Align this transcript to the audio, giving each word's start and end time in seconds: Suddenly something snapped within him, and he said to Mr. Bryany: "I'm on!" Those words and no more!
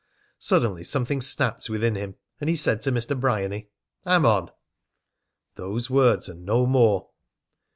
Suddenly 0.39 0.83
something 0.83 1.21
snapped 1.21 1.69
within 1.69 1.93
him, 1.93 2.15
and 2.39 2.49
he 2.49 2.55
said 2.55 2.81
to 2.81 2.91
Mr. 2.91 3.15
Bryany: 3.19 3.69
"I'm 4.03 4.25
on!" 4.25 4.49
Those 5.53 5.91
words 5.91 6.27
and 6.27 6.43
no 6.43 6.65
more! 6.65 7.09